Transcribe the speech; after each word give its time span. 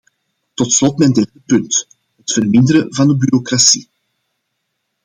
Tot 0.53 0.71
slot 0.73 0.97
mijn 0.97 1.13
derde 1.13 1.39
punt: 1.45 1.87
het 2.17 2.31
verminderen 2.33 2.93
van 2.95 3.07
de 3.07 3.15
bureaucratie. 3.15 3.89